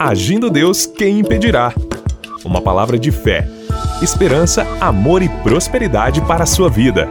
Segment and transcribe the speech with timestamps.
[0.00, 1.74] Agindo Deus, quem impedirá?
[2.44, 3.48] Uma palavra de fé,
[4.00, 7.08] esperança, amor e prosperidade para a sua vida.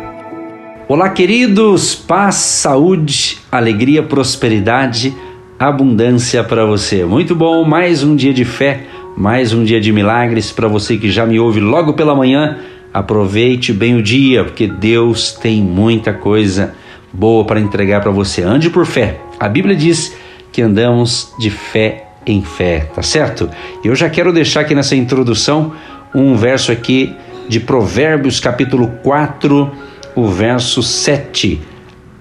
[0.87, 1.93] Olá, queridos!
[1.93, 5.13] Paz, saúde, alegria, prosperidade,
[5.59, 7.03] abundância para você.
[7.03, 8.85] Muito bom, mais um dia de fé,
[9.17, 12.59] mais um dia de milagres para você que já me ouve logo pela manhã.
[12.93, 16.73] Aproveite bem o dia, porque Deus tem muita coisa
[17.11, 18.43] boa para entregar para você.
[18.43, 19.19] Ande por fé.
[19.37, 20.15] A Bíblia diz
[20.53, 23.49] que andamos de fé em fé, tá certo?
[23.83, 25.73] Eu já quero deixar aqui nessa introdução
[26.13, 27.15] um verso aqui
[27.47, 29.71] de Provérbios, capítulo 4,
[30.15, 31.61] o verso 7.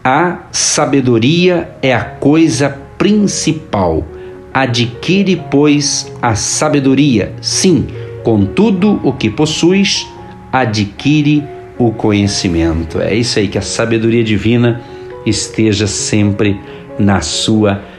[0.04, 4.06] A sabedoria é a coisa principal.
[4.54, 7.34] Adquire, pois, a sabedoria.
[7.42, 7.88] Sim,
[8.22, 10.06] com tudo o que possuis,
[10.52, 11.44] adquire
[11.78, 13.00] o conhecimento.
[13.00, 14.80] É isso aí, que a sabedoria divina
[15.26, 16.58] esteja sempre
[16.98, 17.95] na sua vida.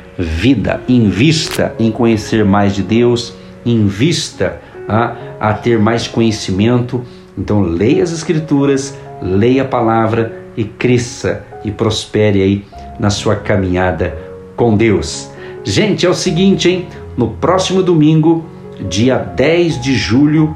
[0.87, 3.33] Invista em conhecer mais de Deus,
[3.65, 7.03] invista a, a ter mais conhecimento.
[7.37, 12.65] Então, leia as Escrituras, leia a palavra e cresça e prospere aí
[12.99, 14.17] na sua caminhada
[14.55, 15.29] com Deus.
[15.63, 16.87] Gente, é o seguinte, hein?
[17.15, 18.45] No próximo domingo,
[18.89, 20.55] dia 10 de julho,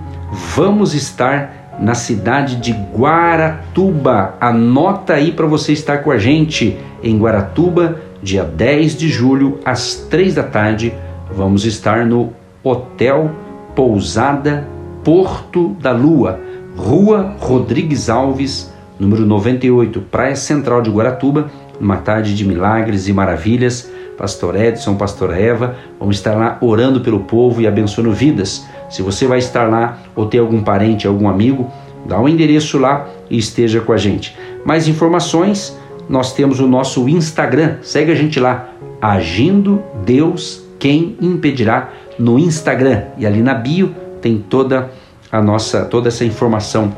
[0.56, 4.36] vamos estar na cidade de Guaratuba.
[4.40, 9.96] Anota aí para você estar com a gente em Guaratuba, dia 10 de julho, às
[10.10, 10.94] 3 da tarde.
[11.34, 12.34] Vamos estar no
[12.64, 13.32] Hotel
[13.76, 14.68] Pousada
[15.04, 16.40] Porto da Lua,
[16.78, 21.50] Rua Rodrigues Alves, número 98, Praia Central de Guaratuba,
[21.80, 23.92] uma tarde de milagres e maravilhas.
[24.18, 28.64] Pastor Edson, Pastor Eva, vamos estar lá orando pelo povo e abençoando vidas.
[28.88, 31.72] Se você vai estar lá ou tem algum parente, algum amigo,
[32.06, 34.38] dá um endereço lá e esteja com a gente.
[34.64, 35.76] Mais informações,
[36.12, 37.78] nós temos o nosso Instagram.
[37.82, 38.70] Segue a gente lá,
[39.02, 43.04] Agindo Deus Quem Impedirá no Instagram.
[43.18, 44.92] E ali na bio tem toda
[45.32, 46.96] a nossa toda essa informação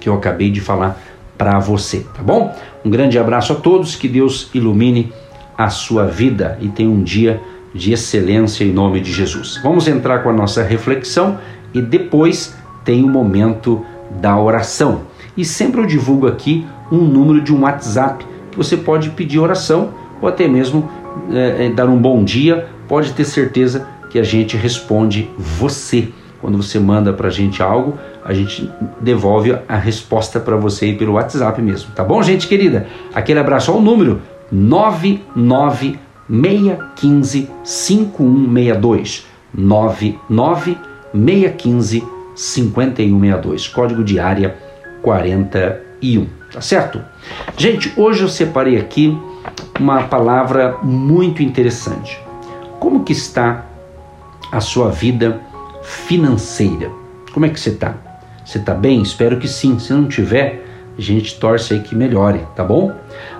[0.00, 0.98] que eu acabei de falar
[1.36, 2.54] para você, tá bom?
[2.84, 5.12] Um grande abraço a todos, que Deus ilumine
[5.58, 7.40] a sua vida e tenha um dia
[7.74, 9.58] de excelência em nome de Jesus.
[9.64, 11.38] Vamos entrar com a nossa reflexão
[11.74, 13.84] e depois tem o momento
[14.20, 15.02] da oração.
[15.36, 18.24] E sempre eu divulgo aqui um número de um WhatsApp
[18.56, 20.88] você pode pedir oração ou até mesmo
[21.32, 22.66] é, dar um bom dia.
[22.88, 26.08] Pode ter certeza que a gente responde você.
[26.40, 28.70] Quando você manda para a gente algo, a gente
[29.00, 31.92] devolve a resposta para você pelo WhatsApp mesmo.
[31.94, 32.86] Tá bom, gente querida?
[33.14, 34.20] Aquele abraço ao número
[34.52, 35.98] 99
[36.28, 40.78] 615 5162 99
[41.12, 42.04] 615
[42.34, 44.56] 5162 código de área
[46.04, 47.00] 41 tá certo?
[47.56, 49.18] Gente hoje eu separei aqui
[49.80, 52.20] uma palavra muito interessante.
[52.78, 53.64] Como que está
[54.52, 55.40] a sua vida
[55.82, 56.90] financeira?
[57.32, 57.94] Como é que você está
[58.44, 59.00] você está bem?
[59.00, 59.78] Espero que sim.
[59.78, 60.62] Se não tiver
[60.96, 62.92] a gente torce aí que melhore tá bom?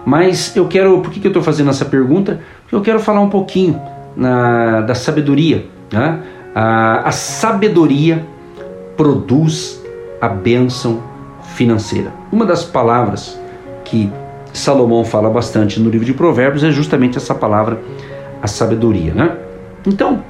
[0.04, 2.40] Mas eu quero por que, que eu estou fazendo essa pergunta?
[2.72, 3.80] Eu quero falar um pouquinho
[4.16, 5.66] na, da sabedoria.
[5.92, 6.20] Né?
[6.54, 8.26] A, a sabedoria
[8.96, 9.80] produz
[10.20, 11.13] a bênção
[11.54, 12.12] financeira.
[12.30, 13.38] Uma das palavras
[13.84, 14.12] que
[14.52, 17.80] Salomão fala bastante no livro de Provérbios é justamente essa palavra,
[18.42, 19.12] a sabedoria.
[19.14, 19.36] Né?
[19.86, 20.22] Então,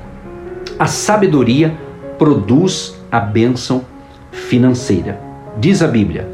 [0.78, 1.74] a sabedoria
[2.18, 3.84] produz a bênção
[4.30, 5.20] financeira.
[5.58, 6.28] Diz a Bíblia: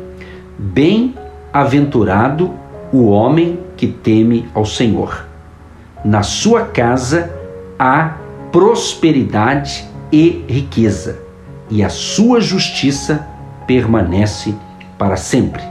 [0.59, 2.55] Bem-aventurado
[2.93, 5.31] o homem que teme ao Senhor
[6.05, 7.31] na sua casa
[7.79, 8.17] há
[8.51, 11.19] prosperidade e riqueza,
[11.69, 13.27] e a sua justiça
[13.67, 14.55] permanece
[15.01, 15.63] para sempre.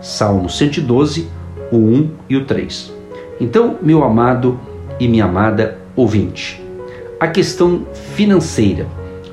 [0.00, 1.28] Salmo 112,
[1.70, 2.90] o 1 e o 3.
[3.38, 4.58] Então, meu amado
[4.98, 6.64] e minha amada ouvinte,
[7.20, 8.86] a questão financeira,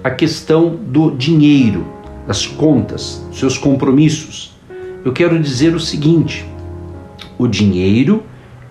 [0.04, 1.88] a questão do dinheiro,
[2.28, 4.54] das contas, seus compromissos,
[5.06, 6.46] eu quero dizer o seguinte:
[7.38, 8.24] o dinheiro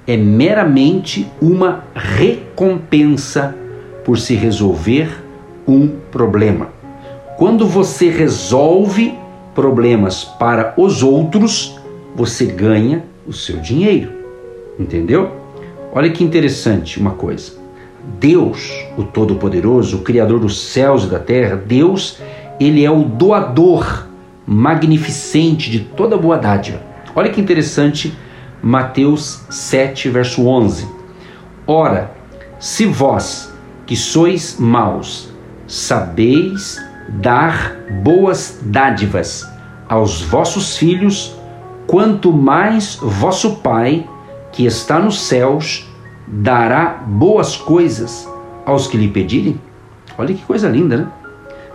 [0.07, 3.57] é meramente uma recompensa
[4.05, 5.25] por se resolver
[5.67, 6.69] um problema.
[7.39, 9.24] Quando você resolve
[9.55, 11.79] problemas para os outros,
[12.15, 14.13] você ganha o seu dinheiro.
[14.79, 15.31] Entendeu?
[15.93, 17.53] Olha que interessante uma coisa.
[18.19, 22.19] Deus, o Todo-Poderoso, o Criador dos céus e da terra, Deus,
[22.61, 24.07] ele é o doador
[24.47, 26.81] magnificente de toda boa dádiva.
[27.15, 28.13] Olha que interessante
[28.63, 30.87] Mateus 7, verso 11.
[31.67, 32.11] Ora,
[32.59, 33.53] se vós,
[33.87, 35.31] que sois maus,
[35.67, 36.79] sabeis
[37.09, 39.49] dar boas dádivas
[39.89, 41.35] aos vossos filhos,
[41.87, 44.09] quanto mais vosso Pai,
[44.53, 45.87] que está nos céus,
[46.27, 48.29] dará boas coisas
[48.65, 49.61] aos que lhe pedirem?
[50.17, 51.09] Olha que coisa linda, né?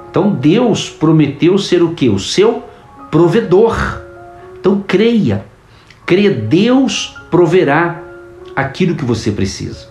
[0.09, 2.09] Então Deus prometeu ser o que?
[2.09, 2.63] O seu
[3.11, 4.01] provedor.
[4.59, 5.45] Então creia,
[6.05, 8.01] creia, Deus proverá
[8.55, 9.88] aquilo que você precisa.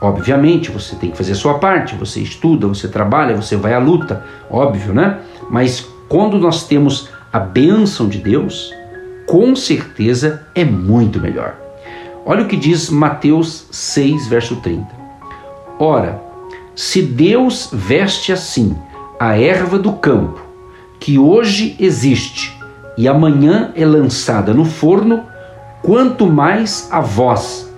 [0.00, 3.78] Obviamente, você tem que fazer a sua parte, você estuda, você trabalha, você vai à
[3.78, 5.18] luta, óbvio, né?
[5.50, 8.72] Mas quando nós temos a bênção de Deus,
[9.26, 11.56] com certeza é muito melhor.
[12.24, 14.86] Olha o que diz Mateus 6, verso 30.
[15.78, 16.22] Ora,
[16.76, 18.76] se Deus veste assim
[19.18, 20.40] a erva do campo,
[21.00, 22.56] que hoje existe
[22.96, 25.24] e amanhã é lançada no forno,
[25.82, 27.72] quanto mais a vós,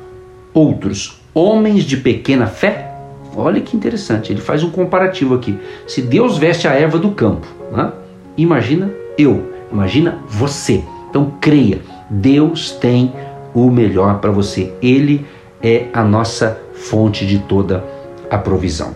[0.53, 2.93] outros homens de pequena fé?
[3.37, 5.59] Olha que interessante, ele faz um comparativo aqui.
[5.87, 7.93] Se Deus veste a erva do campo, né?
[8.37, 10.83] imagina eu, imagina você.
[11.09, 13.13] Então creia, Deus tem
[13.55, 14.73] o melhor para você.
[14.83, 15.27] Ele
[15.63, 17.85] é a nossa fonte de toda
[18.31, 18.95] a provisão.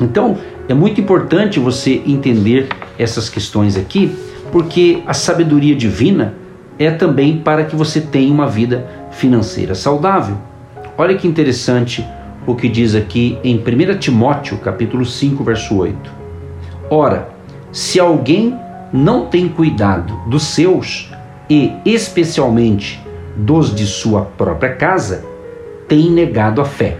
[0.00, 0.36] Então,
[0.68, 2.68] é muito importante você entender
[2.98, 4.16] essas questões aqui,
[4.50, 6.34] porque a sabedoria divina
[6.78, 10.36] é também para que você tenha uma vida financeira saudável.
[10.96, 12.06] Olha que interessante
[12.46, 16.12] o que diz aqui em 1 Timóteo, capítulo 5, verso 8.
[16.88, 17.28] Ora,
[17.72, 18.56] se alguém
[18.92, 21.10] não tem cuidado dos seus
[21.50, 23.02] e especialmente
[23.34, 25.24] dos de sua própria casa,
[25.88, 26.96] tem negado a fé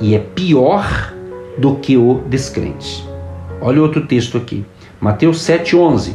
[0.00, 1.12] e é pior
[1.58, 3.04] do que o descrente.
[3.60, 4.64] Olha outro texto aqui,
[5.00, 6.12] Mateus 7,11.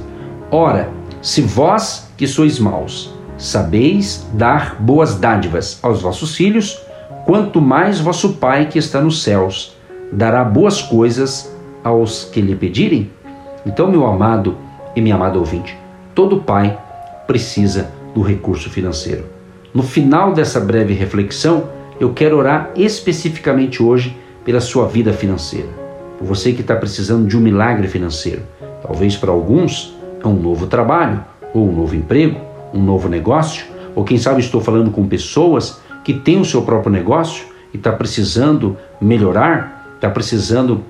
[0.49, 0.89] Ora,
[1.21, 6.87] se vós que sois maus, sabeis dar boas dádivas aos vossos filhos,
[7.29, 9.77] quanto mais vosso Pai que está nos céus
[10.11, 13.11] dará boas coisas aos que lhe pedirem?
[13.63, 14.57] Então, meu amado
[14.95, 15.77] e minha amada ouvinte,
[16.15, 16.75] todo pai
[17.27, 19.25] precisa do recurso financeiro.
[19.71, 25.69] No final dessa breve reflexão, eu quero orar especificamente hoje pela sua vida financeira.
[26.17, 28.41] Por você que está precisando de um milagre financeiro.
[28.81, 31.23] Talvez para alguns é um novo trabalho,
[31.53, 32.41] ou um novo emprego,
[32.73, 35.79] um novo negócio, ou quem sabe estou falando com pessoas
[36.09, 40.83] que têm o seu próprio negócio e está precisando melhorar, está precisando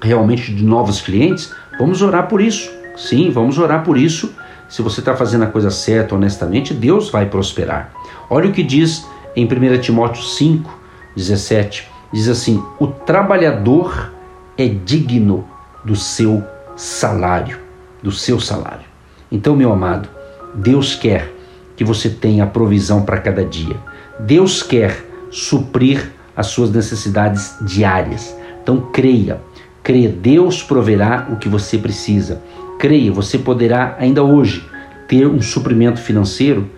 [0.00, 1.52] realmente de novos clientes.
[1.78, 2.72] Vamos orar por isso.
[2.96, 4.34] Sim, vamos orar por isso.
[4.66, 7.92] Se você está fazendo a coisa certa, honestamente, Deus vai prosperar.
[8.30, 9.06] Olha o que diz
[9.36, 10.78] em 1 Timóteo 5,
[11.14, 14.14] 17 diz assim: o trabalhador
[14.56, 15.46] é digno
[15.84, 16.42] do seu
[16.74, 17.58] salário,
[18.02, 18.86] do seu salário.
[19.30, 20.08] Então, meu amado,
[20.54, 21.30] Deus quer
[21.76, 23.76] que você tenha provisão para cada dia.
[24.20, 28.36] Deus quer suprir as suas necessidades diárias.
[28.62, 29.40] Então, creia,
[29.82, 32.40] creia, Deus proverá o que você precisa.
[32.78, 34.64] Creia, você poderá ainda hoje
[35.08, 36.70] ter um suprimento financeiro,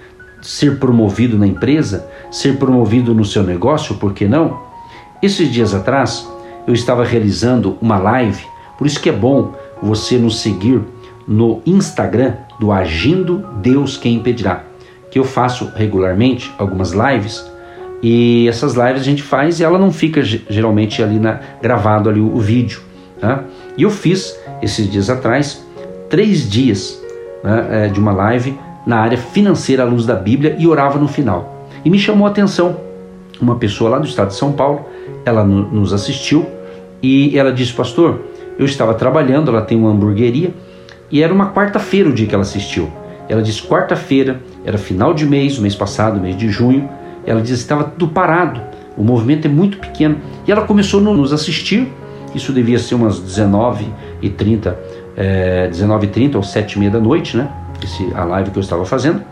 [0.42, 4.60] ser promovido na empresa, ser promovido no seu negócio, por que não?
[5.22, 6.28] Esses dias atrás,
[6.66, 8.44] eu estava realizando uma live,
[8.76, 10.82] por isso que é bom você nos seguir
[11.26, 14.64] no Instagram do Agindo Deus Quem Impedirá,
[15.10, 17.44] que eu faço regularmente algumas lives
[18.02, 22.20] e essas lives a gente faz e ela não fica geralmente ali na, gravado ali
[22.20, 22.80] o, o vídeo.
[23.20, 23.44] Tá?
[23.76, 25.64] E eu fiz esses dias atrás
[26.10, 27.02] três dias
[27.42, 31.08] né, é, de uma live na área financeira à luz da Bíblia e orava no
[31.08, 31.68] final.
[31.84, 32.76] E me chamou a atenção
[33.40, 34.86] uma pessoa lá do estado de São Paulo
[35.26, 36.46] ela nos assistiu
[37.02, 38.20] e ela disse: Pastor,
[38.58, 40.54] eu estava trabalhando, ela tem uma hamburgueria
[41.10, 42.90] e era uma quarta-feira o dia que ela assistiu.
[43.28, 46.88] Ela disse: quarta-feira, era final de mês, o mês passado, mês de junho.
[47.24, 48.60] Ela disse: estava tudo parado,
[48.96, 50.18] o movimento é muito pequeno.
[50.46, 51.88] E ela começou a nos assistir,
[52.34, 54.74] isso devia ser umas 19h30,
[55.16, 57.48] é, 19h30 ou 7h30 da noite, né?
[57.82, 59.22] Esse, a live que eu estava fazendo.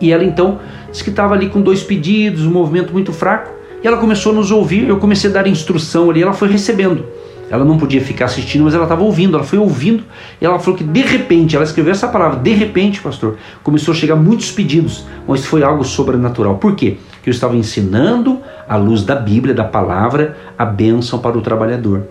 [0.00, 0.58] E ela então
[0.90, 3.50] disse que estava ali com dois pedidos, um movimento muito fraco.
[3.82, 7.04] E ela começou a nos ouvir, eu comecei a dar instrução ali, ela foi recebendo.
[7.48, 10.02] Ela não podia ficar assistindo, mas ela estava ouvindo, ela foi ouvindo,
[10.40, 13.96] e ela falou que de repente, ela escreveu essa palavra, de repente, pastor, começou a
[13.96, 16.56] chegar muitos pedidos, mas foi algo sobrenatural.
[16.56, 16.96] Por quê?
[17.22, 22.04] Que eu estava ensinando, à luz da Bíblia, da palavra, a bênção para o trabalhador.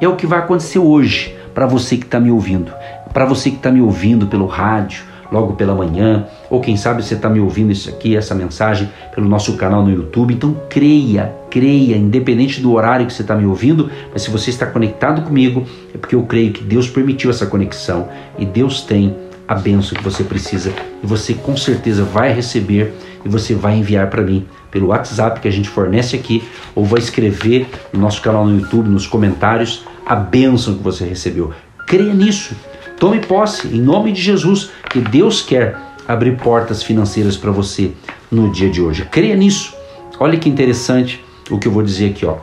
[0.00, 2.72] É o que vai acontecer hoje, para você que está me ouvindo,
[3.12, 7.14] para você que está me ouvindo pelo rádio, logo pela manhã, ou quem sabe você
[7.14, 10.34] está me ouvindo isso aqui, essa mensagem pelo nosso canal no YouTube.
[10.34, 14.66] Então creia, creia, independente do horário que você está me ouvindo, mas se você está
[14.66, 18.08] conectado comigo, é porque eu creio que Deus permitiu essa conexão
[18.38, 19.16] e Deus tem
[19.48, 20.72] a benção que você precisa
[21.02, 25.48] e você com certeza vai receber e você vai enviar para mim pelo WhatsApp que
[25.48, 26.42] a gente fornece aqui
[26.74, 31.52] ou vai escrever no nosso canal no YouTube, nos comentários, a bênção que você recebeu.
[31.86, 32.54] Creia nisso.
[33.02, 37.90] Tome posse, em nome de Jesus, que Deus quer abrir portas financeiras para você
[38.30, 39.04] no dia de hoje.
[39.10, 39.74] Creia nisso.
[40.20, 42.36] Olha que interessante o que eu vou dizer aqui, ó.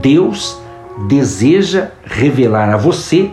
[0.00, 0.56] Deus
[1.08, 3.32] deseja revelar a você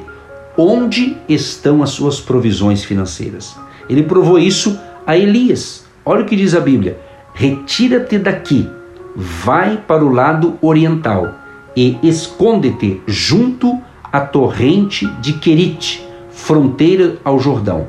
[0.57, 3.55] onde estão as suas provisões financeiras.
[3.87, 5.85] Ele provou isso a Elias.
[6.03, 6.99] Olha o que diz a Bíblia:
[7.35, 8.67] Retira-te daqui,
[9.15, 11.35] vai para o lado oriental
[11.77, 13.79] e esconde-te junto
[14.11, 17.87] à torrente de Querite, fronteira ao Jordão.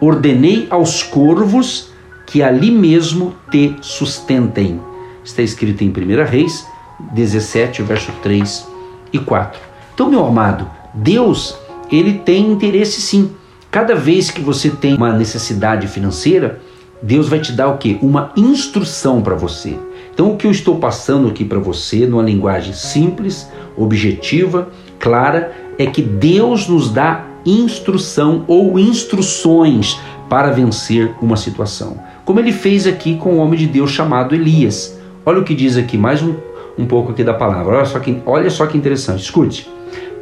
[0.00, 1.90] Ordenei aos corvos
[2.26, 4.80] que ali mesmo te sustentem.
[5.24, 6.66] Está escrito em 1 Reis
[7.12, 8.66] 17, verso 3
[9.12, 9.60] e 4.
[9.94, 11.56] Então, meu amado, Deus,
[11.90, 13.32] ele tem interesse sim.
[13.70, 16.60] Cada vez que você tem uma necessidade financeira,
[17.02, 17.98] Deus vai te dar o que?
[18.02, 19.78] Uma instrução para você.
[20.12, 25.86] Então, o que eu estou passando aqui para você, numa linguagem simples, objetiva, clara, é
[25.86, 31.98] que Deus nos dá instrução ou instruções para vencer uma situação.
[32.24, 34.98] Como ele fez aqui com o homem de Deus chamado Elias.
[35.24, 36.34] Olha o que diz aqui, mais um,
[36.76, 37.76] um pouco aqui da palavra.
[37.76, 39.68] Olha só, que, olha só que interessante, escute.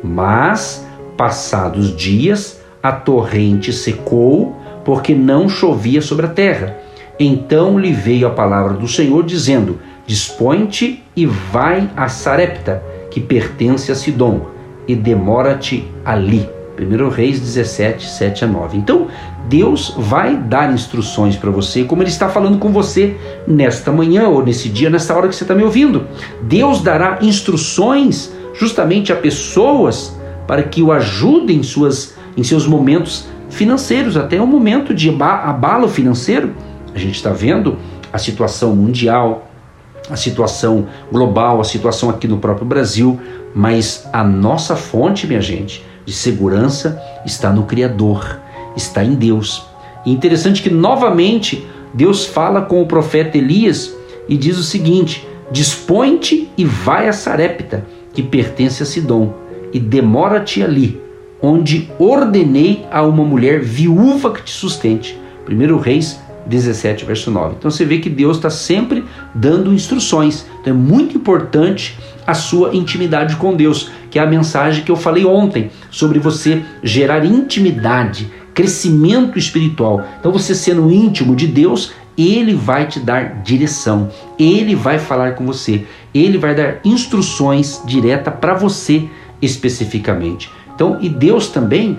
[0.02, 6.76] Mas, passados dias, a torrente secou porque não chovia sobre a terra.
[7.18, 13.90] Então lhe veio a palavra do Senhor, dizendo: Dispõe-te e vai a Sarepta, que pertence
[13.90, 14.47] a Sidom,
[14.87, 16.55] e demora-te ali.
[16.78, 18.76] 1 Reis 17, 7 a 9.
[18.76, 19.09] Então,
[19.49, 23.16] Deus vai dar instruções para você, como Ele está falando com você
[23.47, 26.06] nesta manhã, ou nesse dia, nesta hora que você está me ouvindo.
[26.42, 30.16] Deus dará instruções justamente a pessoas
[30.47, 35.88] para que o ajudem em, suas, em seus momentos financeiros, até um momento de abalo
[35.88, 36.52] financeiro.
[36.95, 37.76] A gente está vendo
[38.12, 39.50] a situação mundial,
[40.11, 43.21] a situação global, a situação aqui no próprio Brasil,
[43.54, 48.40] mas a nossa fonte, minha gente, de segurança está no Criador,
[48.76, 49.66] está em Deus.
[50.06, 53.92] E interessante que novamente Deus fala com o profeta Elias
[54.28, 59.34] e diz o seguinte: Dispõe-te e vai a Sarepta, que pertence a Sidom,
[59.72, 61.00] e demora-te ali,
[61.42, 65.18] onde ordenei a uma mulher viúva que te sustente.
[65.48, 67.56] 1 Reis 17, verso 9.
[67.58, 70.46] Então você vê que Deus está sempre dando instruções.
[70.60, 74.97] Então é muito importante a sua intimidade com Deus, que é a mensagem que eu
[74.97, 80.04] falei ontem sobre você gerar intimidade, crescimento espiritual.
[80.18, 85.45] Então você sendo íntimo de Deus, ele vai te dar direção, ele vai falar com
[85.45, 89.09] você, ele vai dar instruções direta para você
[89.40, 90.50] especificamente.
[90.75, 91.99] Então, e Deus também,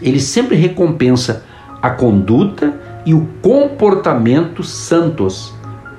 [0.00, 1.44] ele sempre recompensa
[1.80, 5.52] a conduta e o comportamento santos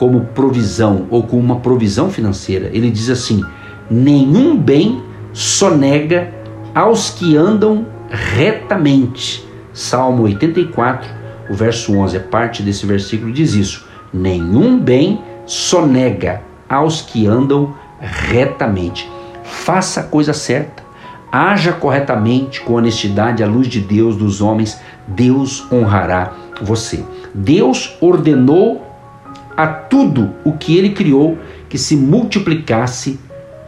[0.03, 2.69] como provisão ou como uma provisão financeira.
[2.74, 3.41] Ele diz assim:
[3.89, 6.29] nenhum bem sonega
[6.75, 9.48] aos que andam retamente.
[9.72, 11.10] Salmo 84,
[11.50, 17.74] o verso 11, a parte desse versículo diz isso: nenhum bem sonega aos que andam
[18.01, 19.10] retamente.
[19.41, 20.83] Faça a coisa certa
[21.31, 27.03] haja corretamente com honestidade à luz de Deus dos homens, Deus honrará você.
[27.33, 28.92] Deus ordenou
[29.55, 31.38] a tudo o que ele criou
[31.69, 33.19] que se multiplicasse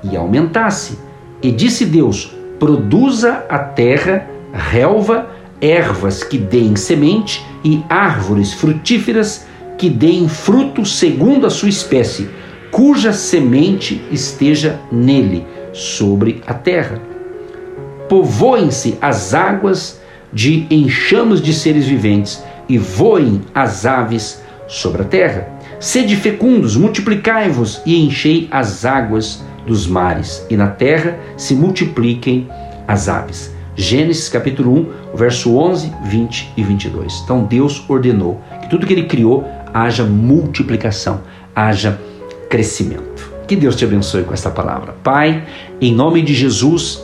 [0.04, 0.98] e aumentasse.
[1.42, 5.30] E disse Deus: produza a terra relva,
[5.62, 9.46] ervas que deem semente e árvores frutíferas
[9.78, 12.30] que deem fruto segundo a sua espécie,
[12.72, 17.02] cuja semente esteja nele, sobre a terra
[18.08, 20.00] povoem-se as águas
[20.32, 25.55] de enxames de seres viventes e voem as aves sobre a terra.
[25.80, 32.48] Sede fecundos, multiplicai-vos e enchei as águas dos mares, e na terra se multipliquem
[32.88, 33.54] as aves.
[33.76, 34.74] Gênesis capítulo
[35.14, 37.22] 1, verso 11, 20 e 22.
[37.24, 41.22] Então Deus ordenou que tudo que ele criou haja multiplicação,
[41.54, 42.00] haja
[42.50, 43.30] crescimento.
[43.46, 44.96] Que Deus te abençoe com esta palavra.
[45.04, 45.44] Pai,
[45.82, 47.04] em nome de Jesus,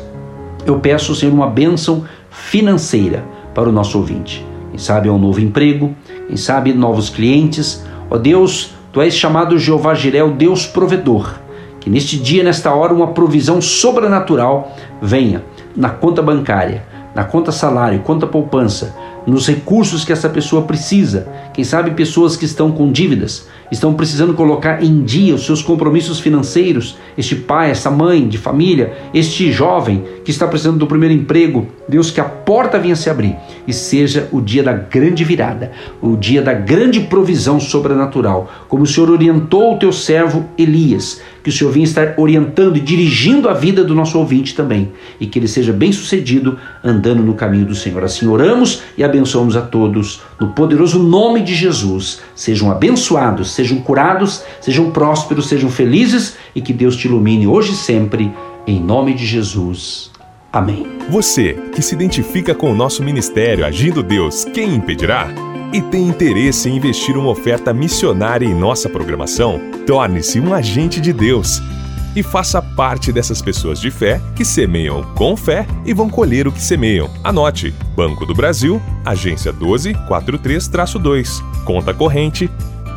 [0.65, 3.23] eu peço, Senhor, uma bênção financeira
[3.53, 4.45] para o nosso ouvinte.
[4.69, 5.93] Quem sabe é um novo emprego,
[6.27, 7.83] quem sabe novos clientes.
[8.11, 11.39] Ó Deus, Tu és chamado Jeová Jiré, o Deus provedor.
[11.79, 15.43] Que neste dia, nesta hora, uma provisão sobrenatural venha
[15.75, 18.93] na conta bancária, na conta salário, conta poupança,
[19.25, 21.27] nos recursos que essa pessoa precisa.
[21.53, 26.19] Quem sabe pessoas que estão com dívidas, estão precisando colocar em dia os seus compromissos
[26.19, 26.97] financeiros.
[27.17, 31.67] Este pai, essa mãe de família, este jovem que está precisando do primeiro emprego.
[31.87, 33.35] Deus, que a porta venha se abrir
[33.67, 38.87] e seja o dia da grande virada, o dia da grande provisão sobrenatural, como o
[38.87, 43.53] Senhor orientou o teu servo Elias que o Senhor venha estar orientando e dirigindo a
[43.53, 47.75] vida do nosso ouvinte também, e que ele seja bem sucedido andando no caminho do
[47.75, 48.03] Senhor.
[48.03, 52.21] Assim oramos e abençoamos a todos, no poderoso nome de Jesus.
[52.35, 57.75] Sejam abençoados, sejam curados, sejam prósperos, sejam felizes e que Deus te ilumine hoje e
[57.75, 58.31] sempre.
[58.65, 60.11] Em nome de Jesus.
[60.51, 60.85] Amém.
[61.09, 65.27] Você que se identifica com o nosso ministério Agindo Deus, quem impedirá?
[65.73, 69.61] E tem interesse em investir uma oferta missionária em nossa programação?
[69.87, 71.61] Torne-se um agente de Deus
[72.13, 76.51] e faça parte dessas pessoas de fé que semeiam com fé e vão colher o
[76.51, 77.09] que semeiam.
[77.23, 82.49] Anote: Banco do Brasil, agência 1243-2, conta corrente